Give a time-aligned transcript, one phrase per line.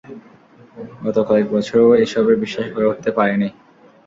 [1.03, 3.49] গত কয়েকবছরেও এসবে বিশ্বাস করে উঠতে পারিনি!